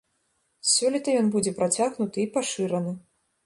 Сёлета 0.69 1.13
ён 1.21 1.29
будзе 1.37 1.55
працягнуты 1.59 2.17
і 2.25 2.33
пашыраны. 2.39 2.91